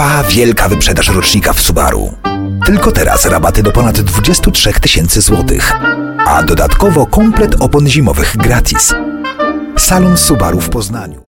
Trwa 0.00 0.22
wielka 0.22 0.68
wyprzedaż 0.68 1.08
rocznika 1.08 1.52
w 1.52 1.60
Subaru. 1.60 2.14
Tylko 2.66 2.92
teraz 2.92 3.24
rabaty 3.24 3.62
do 3.62 3.72
ponad 3.72 4.00
23 4.00 4.72
tysięcy 4.72 5.20
złotych, 5.20 5.72
a 6.26 6.42
dodatkowo 6.42 7.06
komplet 7.06 7.56
opon 7.58 7.88
zimowych 7.88 8.36
gratis. 8.36 8.94
Salon 9.78 10.16
Subaru 10.16 10.60
w 10.60 10.68
Poznaniu. 10.68 11.18